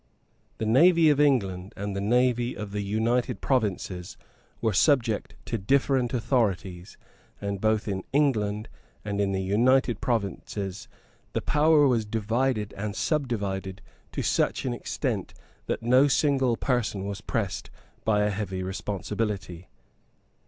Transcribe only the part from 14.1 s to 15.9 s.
to such an extent that